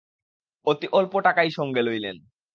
অতি 0.67 0.87
অল্প 0.91 1.13
টাকাই 1.19 1.49
সঙ্গে 1.49 1.81
লইলেন। 1.81 2.17